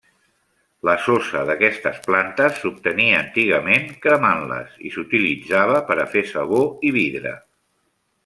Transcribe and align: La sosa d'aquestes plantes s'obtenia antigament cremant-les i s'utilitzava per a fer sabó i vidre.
La 0.87 0.93
sosa 1.07 1.41
d'aquestes 1.49 1.99
plantes 2.05 2.57
s'obtenia 2.63 3.19
antigament 3.25 3.85
cremant-les 4.07 4.81
i 4.89 4.93
s'utilitzava 4.95 5.83
per 5.91 5.99
a 6.05 6.07
fer 6.15 6.25
sabó 6.33 6.63
i 6.91 6.95
vidre. 6.99 7.35